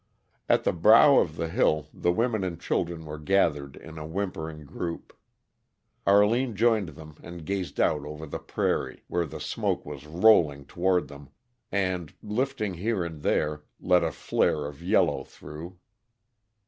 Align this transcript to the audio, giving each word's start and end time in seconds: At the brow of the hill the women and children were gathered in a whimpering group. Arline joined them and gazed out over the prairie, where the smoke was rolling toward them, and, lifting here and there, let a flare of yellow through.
At 0.49 0.63
the 0.63 0.73
brow 0.73 1.19
of 1.19 1.35
the 1.35 1.47
hill 1.47 1.85
the 1.93 2.11
women 2.11 2.43
and 2.43 2.59
children 2.59 3.05
were 3.05 3.19
gathered 3.19 3.75
in 3.75 3.99
a 3.99 4.03
whimpering 4.07 4.65
group. 4.65 5.15
Arline 6.07 6.55
joined 6.55 6.89
them 6.97 7.17
and 7.21 7.45
gazed 7.45 7.79
out 7.79 8.03
over 8.03 8.25
the 8.25 8.39
prairie, 8.39 9.03
where 9.07 9.27
the 9.27 9.39
smoke 9.39 9.85
was 9.85 10.07
rolling 10.07 10.65
toward 10.65 11.07
them, 11.07 11.29
and, 11.71 12.15
lifting 12.23 12.73
here 12.73 13.05
and 13.05 13.21
there, 13.21 13.61
let 13.79 14.03
a 14.03 14.11
flare 14.11 14.65
of 14.65 14.81
yellow 14.81 15.23
through. 15.23 15.77